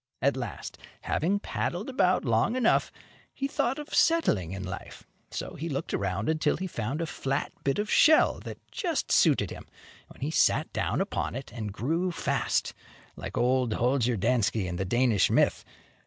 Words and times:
At 0.19 0.35
last, 0.35 0.79
having 1.01 1.37
paddled 1.39 1.87
about 1.87 2.25
long 2.25 2.55
enough, 2.55 2.91
he 3.35 3.47
thought 3.47 3.77
of 3.77 3.93
settling 3.93 4.51
in 4.51 4.63
life. 4.63 5.03
So 5.29 5.53
he 5.53 5.69
looked 5.69 5.93
around 5.93 6.27
until 6.27 6.57
he 6.57 6.65
found 6.65 7.01
a 7.01 7.05
flat 7.05 7.51
bit 7.63 7.77
of 7.77 7.87
shell 7.87 8.39
that 8.39 8.57
just 8.71 9.11
suited 9.11 9.51
him, 9.51 9.67
when 10.07 10.21
he 10.21 10.31
sat 10.31 10.73
down 10.73 11.01
upon 11.01 11.35
it, 11.35 11.53
and 11.53 11.71
grew 11.71 12.11
fast, 12.11 12.73
like 13.15 13.37
old 13.37 13.73
Holger 13.73 14.17
Danske, 14.17 14.65
in 14.65 14.77
the 14.77 14.85
Danish 14.85 15.29
myth. 15.29 15.63